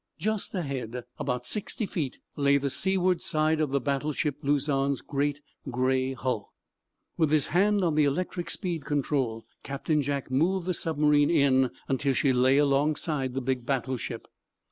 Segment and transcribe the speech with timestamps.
[0.17, 6.13] Just ahead, about sixty feet, lay the seaward side of the battleship "Luzon's" great gray
[6.13, 6.55] hull.
[7.17, 12.15] With his hand on the electric speed control Captain Jack moved the submarine in until
[12.15, 14.27] she lay alongside the big battleship.